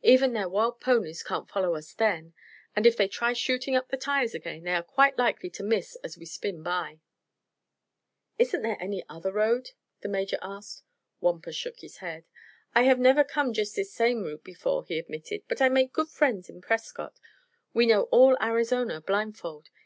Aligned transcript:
Even 0.00 0.32
their 0.32 0.48
wild 0.48 0.80
ponies 0.80 1.22
can't 1.22 1.46
follow 1.46 1.74
us 1.74 1.92
then, 1.92 2.32
and 2.74 2.86
if 2.86 2.96
they 2.96 3.06
try 3.06 3.34
shooting 3.34 3.76
up 3.76 3.88
the 3.90 3.98
tires 3.98 4.32
again 4.34 4.62
they 4.64 4.72
are 4.74 4.82
quite 4.82 5.18
likely 5.18 5.50
to 5.50 5.62
miss 5.62 5.96
as 5.96 6.16
we 6.16 6.24
spin 6.24 6.62
by." 6.62 7.00
"Isn't 8.38 8.62
there 8.62 8.78
any 8.82 9.04
other 9.10 9.30
road?" 9.30 9.72
the 10.00 10.08
Major 10.08 10.38
asked. 10.40 10.84
Wampus 11.20 11.56
shook 11.56 11.80
his 11.80 11.98
head. 11.98 12.24
"I 12.74 12.84
have 12.84 12.98
never 12.98 13.24
come 13.24 13.52
jus' 13.52 13.74
this 13.74 13.92
same 13.92 14.22
route 14.22 14.42
before," 14.42 14.86
he 14.86 14.98
admitted; 14.98 15.42
"but 15.48 15.60
I 15.60 15.68
make 15.68 15.92
good 15.92 16.08
friend 16.08 16.48
in 16.48 16.62
Prescott, 16.62 17.20
who 17.74 17.84
know 17.84 18.04
all 18.04 18.38
Arizona 18.42 19.02
blindfold. 19.02 19.68